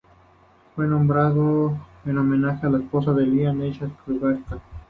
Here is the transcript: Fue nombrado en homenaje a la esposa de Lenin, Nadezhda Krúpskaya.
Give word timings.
Fue 0.75 0.87
nombrado 0.87 1.77
en 2.07 2.17
homenaje 2.17 2.65
a 2.65 2.71
la 2.71 2.79
esposa 2.79 3.13
de 3.13 3.23
Lenin, 3.27 3.59
Nadezhda 3.59 3.87
Krúpskaya. 4.03 4.41